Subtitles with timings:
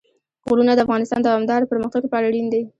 [0.47, 2.61] غرونه د افغانستان د دوامداره پرمختګ لپاره اړین دي.